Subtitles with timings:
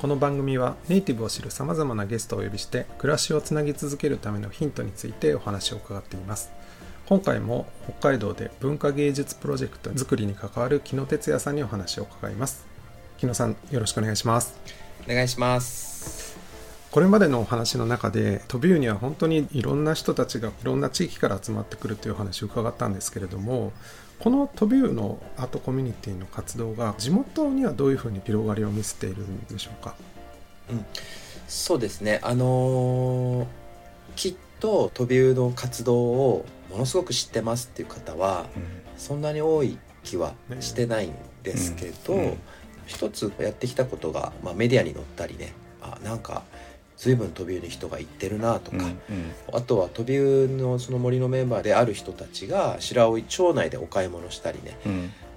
[0.00, 6.50] この番組はネイティブを知るさまざまなゲストをお呼びして暮らしをつなぎ続けるためのヒントについてお話を伺っています。
[7.06, 12.64] 今回も北海道で文化芸術プロジェクト作りに関わる木野哲也さんにお話を伺います。
[13.18, 14.54] 木野さんよろしくお願いします。
[15.06, 16.38] お願いします。
[16.90, 23.74] これまでのお話の中でトビウには本当にいろんな人たちがいろんな地域から集まってくるというお話を伺ったんですけれども
[24.20, 29.96] このトビウのアートコミュニティの活動が地元にはどういうふうに広がりを見せているんでしょうか？
[30.70, 30.84] うん、
[31.48, 32.20] そうですね。
[32.22, 33.46] あのー
[34.16, 38.46] きっとトビウの活動をものすごく知ってますっていう方は
[38.98, 42.24] そんなに多い気はしてないんですけど、うん。
[42.24, 42.38] うん。
[42.86, 45.54] 一つやってきたことが、まあ、メディアに載ったりね。
[45.80, 46.42] あなんか
[47.00, 48.84] 随分トビウに人が行ってるなとか、
[49.54, 54.76] あとはトビウのその森のメンバーである人たちが白老町内でお買い物したりね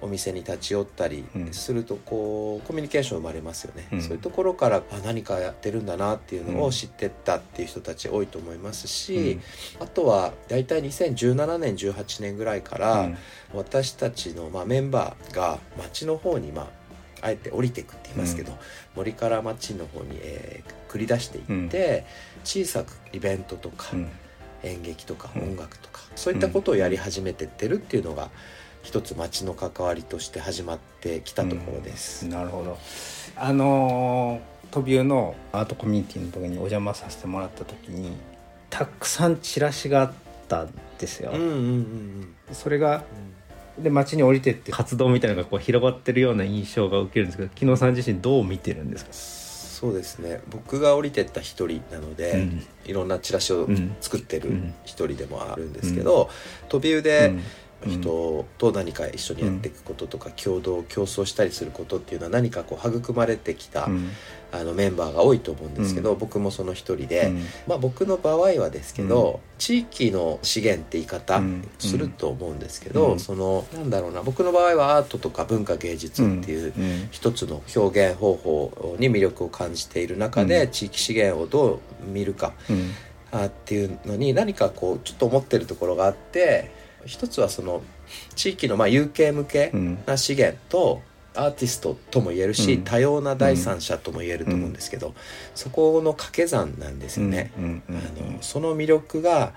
[0.02, 1.52] お店に立ち寄ったりうん。
[1.54, 4.02] するとこうコミュニケーション生まれますよね、うん。
[4.02, 9.40] そういうところからあ何かやってるんだなっていうのを知ってったっていう人たち多いと思いますし、
[9.80, 13.08] あとは大体2017年18年ぐらいから、
[13.54, 16.83] 私たちのまあメンバーが町の方にまあ
[17.24, 18.56] あえて降りていくって言いますけど、
[18.94, 22.06] 森から町の方に、えー繰り出していって、
[22.44, 23.96] 小さくイベントとか、
[24.62, 25.42] 演劇とかうん。
[25.42, 28.30] 音楽とか、そういったことをやり始めてってるっていうのが
[28.84, 32.28] 一つ町の関わりとして始まってきたところです。
[32.28, 32.78] なるほど。
[33.34, 38.16] あのートビウのアートコミュニティの時にお邪魔させてもらった時に
[38.70, 40.12] たくさんチラシがあっ
[40.48, 42.34] たんですよ、うんうんうんうん。
[42.52, 43.04] それが
[43.78, 44.72] で街に降りてって。
[44.72, 49.12] 活動みたいなのがこう広がってるような印象が受けるんですけど木野さん自身どう見てるんですか？
[49.12, 50.40] そうですね。
[50.48, 52.66] 僕が降りてった一人なので、うん。
[52.86, 56.30] いろんなチラシをうん作ってるうん一人でもあるんですけど、
[56.68, 57.42] 飛び腕うん。
[57.86, 64.10] 人と何か一緒にやっていくこととか、共同競争したりすることっていうのは何かこう育まれてきた、うん
[64.54, 66.18] あのメンバーが多いと思うんですけど、うん。
[66.18, 67.42] 僕もその一人で、うん。
[67.66, 71.68] まあ、僕の場合はですけど、地域の資源って言い方うん。
[71.80, 73.18] すると思うんですけど、うん。
[73.18, 77.08] そのなんだろうな僕の場合はアートとか文化芸術っていううん。
[77.10, 80.70] 一つの表現方法に魅力を感じている中で、うん。
[80.70, 82.92] 地域資源をどう見るかうん。
[83.32, 86.70] あっていうのに何かこうちょっと思ってるところがあって
[87.04, 87.82] 一つはその
[88.36, 89.98] 地域のまあ有形無形うん。
[90.06, 91.02] な資源と
[91.34, 92.82] アーティストとも言えるし、うん。
[92.82, 95.14] 多様な第三者とも言えると思うんですけど、
[95.54, 97.52] そこの掛け算なんですよね。
[97.58, 99.52] うんうんうんあのその魅力が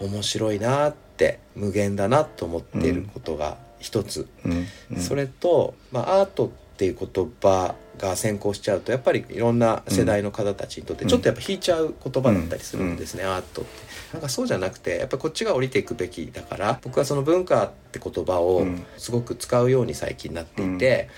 [0.00, 5.00] 面白いなって無限だなと思っていることが一つ、うんうん。
[5.00, 13.70] それと、まあ、アートっていう言葉が先行しちゃうとやっぱりいろんな世代の方たちにとってちょっとやっぱ引いちゃう言葉だったりするんですね、アートって。
[14.12, 18.84] なんかそうじゃなくてやっぱりこっちが降りていくべきだから僕はその文化って言葉をうん。
[18.96, 21.08] すごく使うように最近なっていて、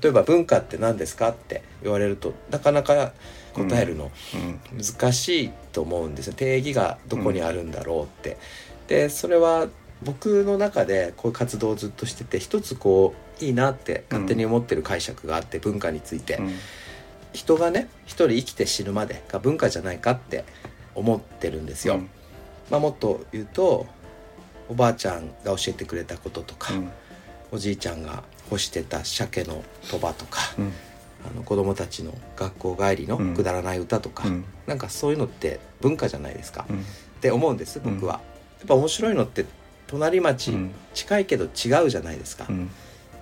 [0.00, 3.12] 例えば文化って何ですかって言われるとなかなか
[3.54, 4.60] 答えるのうん。
[4.78, 6.34] 難しいと思うんですよ。
[6.34, 8.38] 定義がどこにあるんだろうって。
[8.88, 9.68] でそれは
[10.02, 16.54] 僕の中でこういう活動をずっとしてて一つこういいなって勝手に思ってる解釈があって、文化について、うん。
[17.32, 20.44] 人がね一人生きて死ぬまでが文化じゃないかって
[20.94, 21.94] 思ってるんですよ。
[21.94, 22.10] うん
[22.70, 23.86] まあ、もっと言うと
[24.68, 26.72] おばあちゃんが教えてくれたこととか、
[27.50, 30.72] おじいちゃんが干してた鮭の鳥羽とか、うん。
[31.24, 33.34] あの子供たちの学校帰りのうん。
[33.34, 34.44] くだらない歌とか、うん。
[34.66, 36.80] なんかそういうのって文化じゃないですか、うん。
[36.80, 36.80] っ
[37.20, 38.14] て思うんです僕は。
[38.58, 39.44] やっぱ面白いのって
[39.86, 40.70] 隣町、うん。
[40.94, 42.70] 近いけど違うじゃないですか、うん。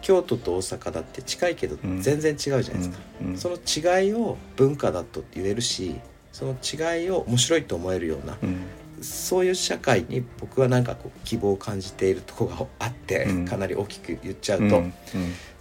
[0.00, 2.00] 京都と大阪だって近いけどうん。
[2.00, 3.36] 全然違うじゃないですか、うん。
[3.36, 5.96] その違いを文化だと言えるし
[6.32, 8.62] その違いを面白いと思えるようなうん
[9.00, 13.44] そういう社会に僕はなんかこう希望を感じているところがあって、うん。
[13.46, 14.92] かなり大きく言っちゃうと、うん。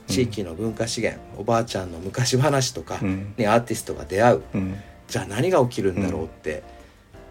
[0.08, 3.34] 地域の文化資源おばあちゃんの昔話とかうん。
[3.38, 4.76] にアーティストが出会ううん。
[5.08, 6.64] じゃあ何が起きるんだろうって、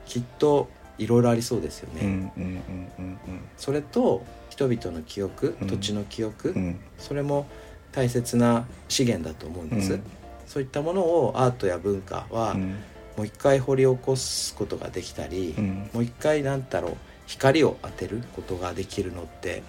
[0.07, 2.33] きっといろいろありそうですよね。
[3.57, 5.69] それと人々の記憶、うん。
[5.69, 6.81] 土地の記憶、うん。
[6.99, 7.47] それも
[7.93, 10.03] 大切な資源だと思うんです、うん。
[10.47, 12.77] そういったものをアートや文化はうん
[13.19, 15.91] もう一回掘り起こすことができたり、うん。
[15.93, 19.65] もう一回なんだろう光を当てることができるのって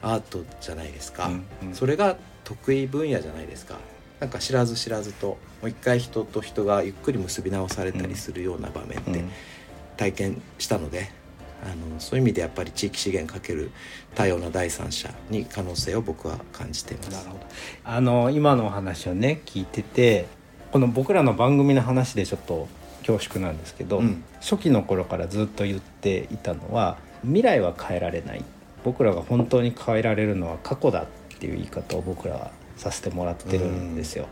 [0.00, 1.74] アートじゃないですか、うんうん。
[1.74, 3.76] それが得意分野じゃないですか。
[4.20, 9.22] なんか知らず知らずともう一回人と人がゆっくり結び直されたりするような場面って
[9.98, 11.10] 体験したので、
[11.62, 13.70] あのそういう意味でやっぱり地域資源かける
[14.14, 17.28] 多様な第三者に可能性を僕は感じています。
[17.84, 20.26] あの今のお話をね聞いてて
[20.72, 22.66] この僕らの番組の話でちょっと
[23.06, 24.24] 恐縮なんですけど、うん。
[24.40, 28.44] 初期の頃からずっと言っていたのは未来は変えられない。
[28.84, 31.06] 僕らが本当に変えられるのは過去だっ
[31.38, 34.26] ていう言い方を僕らはさせてもらってるんですよ。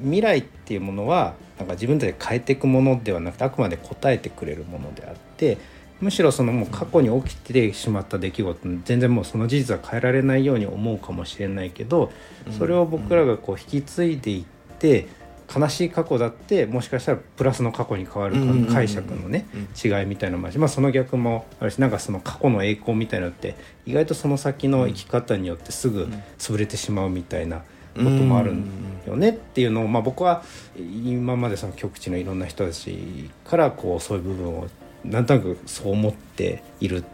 [0.00, 5.58] 未来っていうものはなんか自分たちで変えていくものではなくてあくまで答えてくれるものであって
[6.00, 12.12] むしろそのもう過去に起きてしまった出来事全然もうその事実は変えられないように思うかもしれないけど
[12.58, 14.44] それを僕らがこう引き継いでいっ
[14.78, 15.08] て
[15.54, 18.36] 悲しい過去だってもしかしたらプラスの過去に変わる
[18.72, 19.46] 解釈のね
[19.82, 23.54] 違いみたいなのもあるしまあその逆もあるしなんかその過去の栄光みたいなのって
[23.86, 26.08] 意外とその先の生き方によってすぐ
[26.38, 27.62] 潰れてしまうみたいなこ
[27.96, 28.66] ともあるん
[29.06, 30.42] よねっていうのを、まあ、僕は
[30.76, 34.68] 今までその極地のいろんな人たちからこうそういう部分を
[35.04, 37.04] なんとなくそう思っている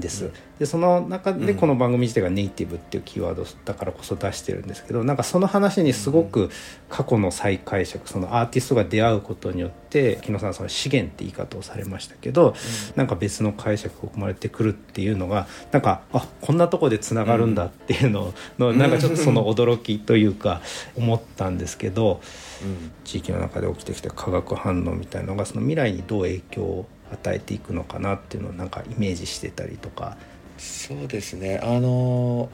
[0.00, 1.58] です、でその中でうん。
[1.58, 6.50] この番組自体がネイティブっていうキーワードだからこそ出してるんですけどなんかその話にすごく
[6.88, 12.54] 過去の再解釈そのアーティストが出会うことによって木野さんはその資源って言い方をされましたけど、
[12.94, 20.60] なんか別の解釈が生まれてくるっていうのがなんかあこんなとこでつながるんだっていうのの、なんかちょっとその驚きというか
[20.96, 22.20] 思ったんですけど
[22.62, 22.92] うん。
[23.04, 30.16] 地域の中で起きてきた化学反応みたいなのがその未来にどう影響を与えていくのかなっていうのをなんかイメージしてたりとか。
[30.58, 31.60] そうですね。
[31.62, 32.48] あの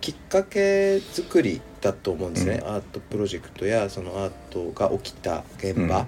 [0.00, 6.06] きっかけ作りだと思うんですね、うアートプロジェクトやそのアートが起きた現場、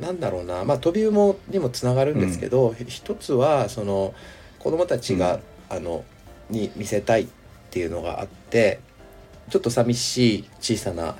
[0.00, 0.64] なんだろうな。
[0.64, 4.14] まあ飛び馬にもつながるんですけど、一つはその
[4.58, 5.40] 子供たちが、
[5.70, 6.04] あの
[6.48, 7.28] に見せたいっ
[7.70, 8.80] ていうのがあって
[9.50, 11.16] ちょっと寂しい小さな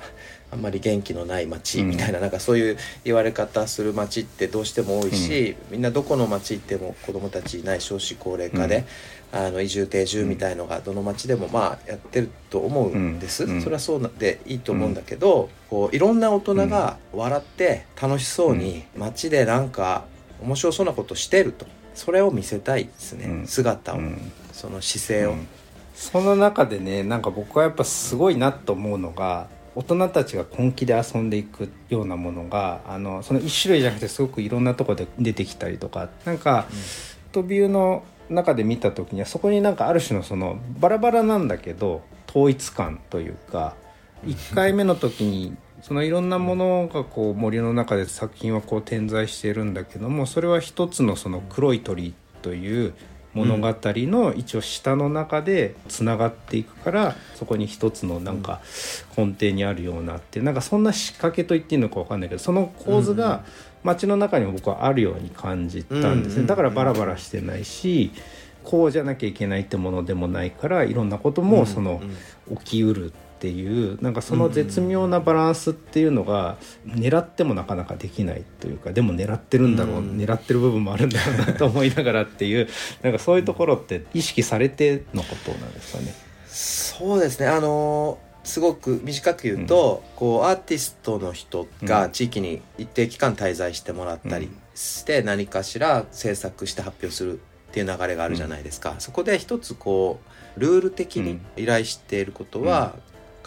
[0.51, 8.85] あんまり元気のない町みたいな,、なんかそういう言われ方する町ってどうしても多いし、みんなどこの町行っても子どもたちいない少子高齢化で、
[9.31, 13.61] あの移住定住みたいのがどの町でもまあやってると思うんです、うん。
[13.61, 20.05] それはそうなでいいと思うんだけど、こういろんな大人が笑って楽しそうに街でなんか
[20.41, 21.67] 面白そうなことしてると。
[21.93, 23.47] それを見せたいですね、うん。
[23.47, 24.31] 姿を、うん。
[24.53, 25.31] その姿勢を。
[25.31, 25.47] うん。
[25.93, 36.65] その中でねなんか僕はやっぱすごいなと思うのが大人たちが本気で遊んでいくようなものがあのその一種類じゃなくてすごくいろんなところで出てきたりとかなんか、
[37.31, 43.75] トビューの中で見た時にはそこになんかある種のそのバラバラなんだけど統一感というか
[44.25, 52.93] 1回目の時にそのいろんなものがこう森の中で作品はこう点在しているんだけどもそれは一つのその黒い鳥という
[53.39, 58.59] 物語の一応下の中でつながっていくからそこに一つのなんか
[59.17, 63.43] 根底にあるようなってなんかそんな仕掛けと言っていいのか分かんないけどその構図が
[63.83, 66.45] 街の中にも僕はあるように感じたんですね。
[66.45, 68.11] だからバラバラしてないし
[68.63, 72.01] こうじゃなきゃいけないってものでもないからいろんなこともその
[72.57, 80.17] 起きうるっていうなんかその絶妙なバランスっていうのが狙ってもなかなかできないというかでも狙ってるんだろう、うん。
[80.17, 82.67] 狙ってる部分もあるんだろうなと思いながらっていう
[83.01, 86.13] なんかそういうところって意識されてのことなんですかね。
[86.47, 87.47] そうですね。
[87.47, 100.19] あのすごく短く言うと、こうアーティストの人が地域に一定期間滞在してもらったりして、何かしら制作して発表するっていう流れがあるじゃないですか、そこで一つこ
[100.57, 102.95] うルール的に依頼していることは、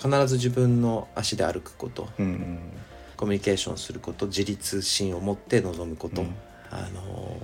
[0.03, 2.09] 必ず自分の足で歩くこと。
[2.19, 2.59] うん
[3.17, 4.27] コミュニケーションすること。
[4.27, 6.35] 自立心を持って臨むこと、うん。
[6.73, 7.39] あの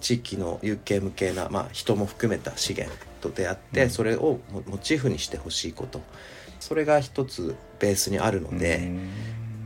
[0.00, 3.90] 地域の有形無形な、まあ、人も含めた資源と出会って、うん。
[3.90, 6.02] それをモモチーフにしてほしいこと。
[6.60, 9.10] それが一つベースにあるので、うん。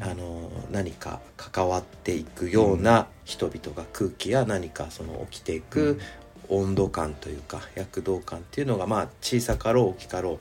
[0.03, 6.01] あの何か関わっていくような人々が空気や何かその起きていく
[6.49, 10.39] 温度感というか躍動感っていうのがまあ小さかろう大きかろう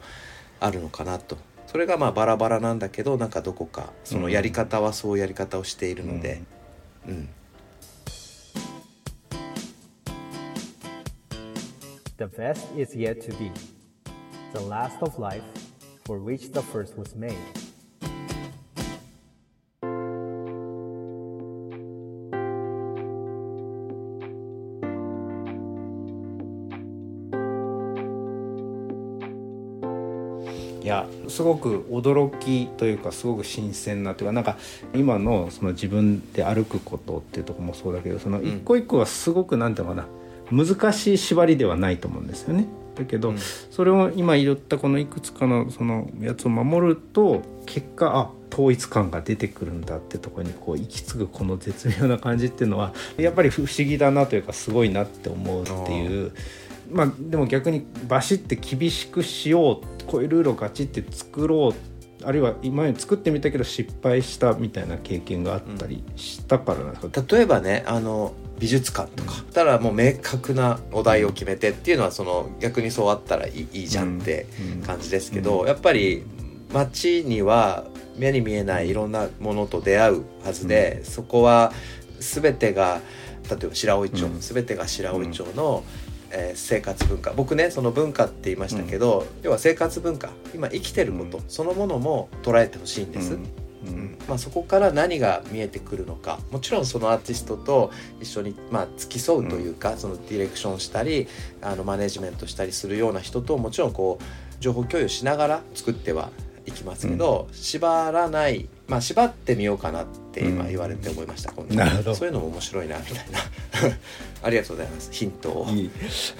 [0.62, 1.38] あるのかなと
[1.68, 6.42] それがまあバラバラなんだけどなんかどこかそのやり方はそうやり方をしているので、
[7.08, 7.30] うん、
[12.18, 13.52] The best is yet to be,
[14.54, 15.42] the last of life
[16.06, 17.36] for which the first was made.
[31.32, 34.58] すごく驚きというかすごく新鮮なというかなんか
[34.94, 40.08] 今のその自分で歩くことっていうところもそうだけどその一個一個はすごくなんていうのかな
[40.66, 42.68] 難しい縛りではないと思うんですよね。
[42.96, 56.34] だけど、うん、それを今言ったこのいくつかのそのやつを守ると結果あ統一感が出てくるんだってとこにこう行き着くこの絶妙な感じっていうのはやっぱり不思議だなというかすごいなって思うっていう。
[56.92, 74.46] まあ、でも逆にバシって厳しくしようこういうルールをガチって作ろうあるいは今まで作ってみたけど失敗したみたいな経験があったりしたからなんですか、例えばねあの美術館とか、うん、たらもう明確なお題を決めてっていうのはその逆にそうあったらいいいいじゃんって
[74.86, 76.24] 感じですけど、やっぱり
[76.72, 77.86] 街には
[78.18, 81.74] 目に見えないいろんなものと出会うはずで、うん、そこは
[82.20, 83.02] 全てが
[83.50, 86.01] 例えば白老町、うん、全てが白老町の、うん、
[86.32, 87.32] えー、生活文化。
[87.34, 90.30] 僕ねその文化って言いましたけど、要は生活文化。
[90.54, 93.34] 今生きてること、そのものも捉えてほしいんです。
[93.34, 94.18] うん。
[94.28, 96.40] まあ、そこから何が見えてくるのか。
[96.52, 101.28] もちろんそのアーティストと一緒に、まあ、付き添うというか、そのディレクションしたり
[101.62, 104.24] あのマネジメントしたりするような人ともちろんこう
[104.60, 106.30] 情報共有しながら作っては
[106.66, 112.16] いきますけど、うん、縛らないまあ縛ってみようかなって今言われて思いました、うん、なるほど。
[112.16, 113.40] そういうのも面白いなみたいな。
[114.44, 115.68] ありがとうございますヒントを。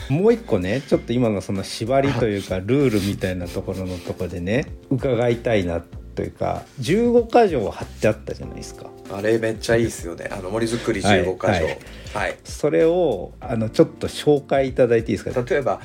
[0.10, 5.82] もう一個ねちょっと今のその縛りというか ルールみたいなところのとこでね伺いたいな
[6.16, 8.88] というか15箇条貼ってあったじゃないですか。
[9.14, 10.30] あれめっちゃいいですよね。
[10.32, 11.78] あの森作り15箇条、はい、
[12.14, 15.80] はい、それをあのちょっと紹介いただいていいですか例えば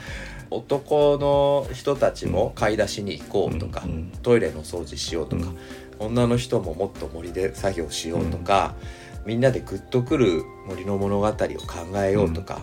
[0.50, 3.82] 男の人たちも買い出しに行こうとか、
[4.22, 5.52] トイレの掃除しようとか、
[5.98, 8.74] 女の人ももっと森で作業しようとか、
[9.24, 11.36] みんなでグッとくる森の物語を考
[11.96, 12.60] えようとか、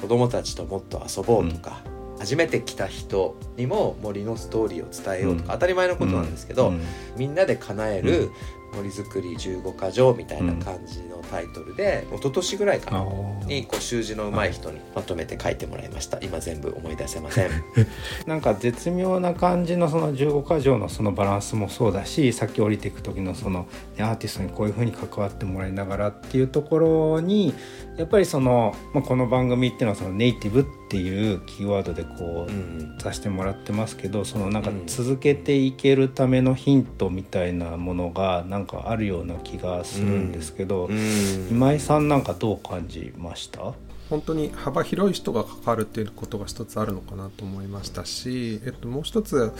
[0.00, 1.82] 子供たちともっと遊ぼうとか、
[2.18, 6.72] 初めて来た人にも森のストーリーを伝えようとか、当たり前のことなんですけど、
[7.16, 8.30] みんなで叶える
[8.76, 13.04] 森づくり15か条みたいな感じのタイトルで、うん、一昨年ぐらいかな
[13.46, 16.18] にこう習字の上手い人にまとめて書いてもらいました。
[16.20, 17.50] 今全部思い出せません。
[18.26, 23.66] なんか絶妙な感じのその15か条のそのバランスもそうだしさっき降りていく時のその
[23.98, 27.54] アーティストにこういうふうに関わってもらいながらっていうところに
[27.96, 43.74] やっぱりその、まあ、この番組っていうのはそのネイティブっていうキーワードでこう、うん、させてもらってますけどそのなんか続けていけるためのヒントみたいなものがなんかあるような気がするんですけど、うん、今井さんなんかどう感じました？
[44.10, 49.52] 本当に幅広い人が関わるっていうことが一つあるのかなと思いましたし、えっと、もう一つ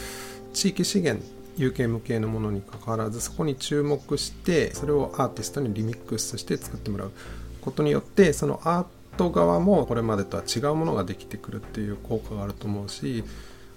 [0.53, 1.25] 地域資源
[1.57, 7.13] 有形無形のものにかかわらずそこに注目してそれをアーティストにリミックスして作ってもらう
[7.63, 13.25] ことによってそのアート側もこれまでとは違うものができてくるっていう効果があると思うし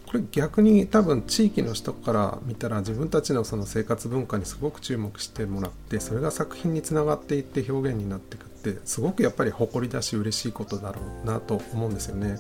[0.08, 12.40] これ逆に多分地域の人から見たら自分たちのその生活文化にすごく注目してもらってそれが作品につながっていって表現になっていくってすごくやっぱり誇りだし嬉しいことだろうなと思うんですよね。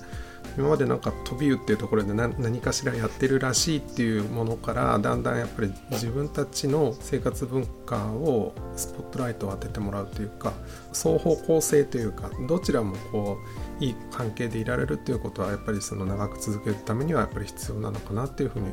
[0.57, 10.53] 今までなんか飛び湯っていうところで何かしらやってるらしいっていうものからだんだんやっぱり自分たちの生活文化をスポットライトを当ててもらうというか
[10.91, 13.37] 双方向性というかどちらもこ
[13.79, 18.65] ういい関係でいられるっていうことはやっぱりその長く続けるためにはやっぱり必要なのかなっていうふうに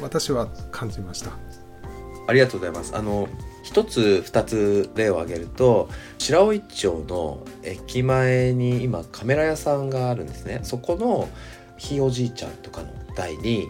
[0.00, 1.32] 私は感じました。
[2.26, 2.96] ありがとうございます。
[2.96, 3.28] あの
[3.64, 10.60] 一つ二つ例を挙げると白老町の駅前に今カメラ屋さんがあるんですね。
[10.62, 11.28] そこの
[11.78, 13.68] ひいおじいちゃんとかの代に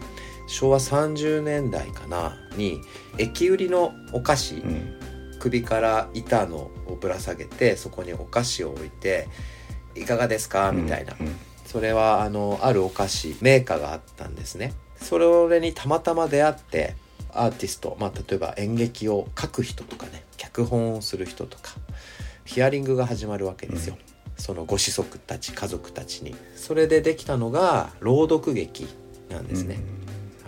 [0.49, 2.81] 昭和30年代かなに
[3.19, 4.99] 駅売りのお菓子、うん、
[5.39, 9.29] 首から板のをぶら下げてそこにお菓子を置いて
[9.95, 14.75] 「いかがですか?」みたいな、うんうん、それはあのあるお菓子メーカーがあったんですね。
[15.01, 16.97] それにたまたま出会って
[17.35, 21.73] アーティスト、まあ、例えば演劇を書く人とかね脚本をする人とか
[22.45, 26.35] ヒアリングが始まるわけですよ、うん、そのご子息たち家族たちに。
[26.57, 28.87] それでできたのが朗読劇
[29.31, 29.79] なんですね、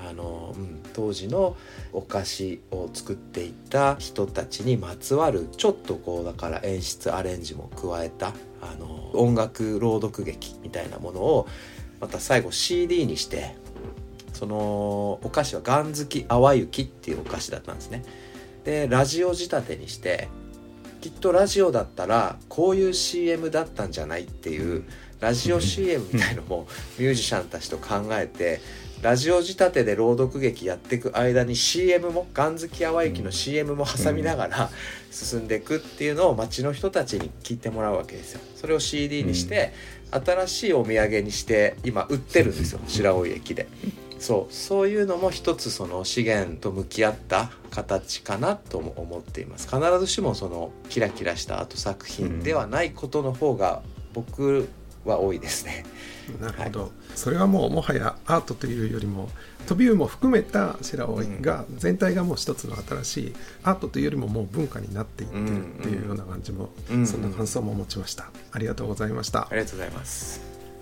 [0.02, 1.56] うん、あの、うん、当時の
[1.92, 11.48] お菓子を作っていた人たちにまつわるちょっとこうだから演出アレンジも加えたあの音楽朗読劇みたいなものを
[12.00, 13.56] また最後 CD にして
[14.36, 18.04] そのお菓子はガン好き淡雪っていうお菓子だったんですね。
[18.64, 20.28] でラジオ仕立てにして
[21.00, 24.84] きっとラジオだったらこういう CM だったんじゃないっていう
[25.20, 26.66] ラジオ CM みたいのも
[26.98, 28.60] ミュージシャンたちと考えて
[29.00, 34.70] ラジオ仕立てで朗読劇やっていく間に CM もガン好き淡雪の CM も挟みながら
[35.10, 38.40] 進んでいくっていうのを街の人たちに聞いてもらうわけですよ。
[38.56, 39.72] それを CD にして
[40.10, 42.80] 新しいお土産にして今売ってるんですよ。
[42.86, 43.66] 白老駅で。
[44.18, 44.52] そう。
[44.52, 49.68] そういうのも一つその資源と向き合った形かなとも思っています。
[49.68, 53.82] 必ずしもそのキラキラしたアート作品ではないことの方が
[54.12, 54.68] 僕
[55.04, 55.84] は多いですね。
[56.40, 59.28] なるほど、はい、それはもうもはやアートというよりも
[59.68, 69.42] 飛び魚も含めた白老が全体がもう一つの新しいアートというよりももう文化になっていってるっていうような感じも、うんうん、そんな感想も持ちました、ありがとうございました。
[69.42, 70.40] ありがとうございます。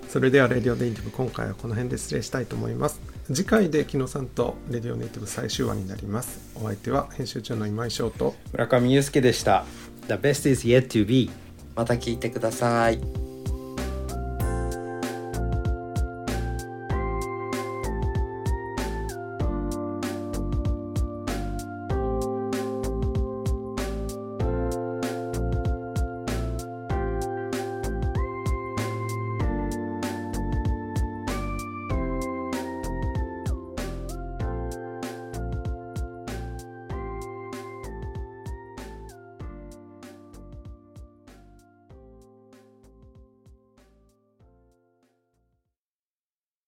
[0.08, 3.00] それではレディオネイティブ今回はこの辺で失礼したいと思います
[3.32, 6.40] 次回で木野さんとレディオネイティブ最終話になります。
[6.56, 8.34] お相手は編集長の今井翔と。
[8.52, 9.64] 村上祐介でした。
[10.08, 11.30] The best is yet to be
[11.74, 13.33] また聞いてください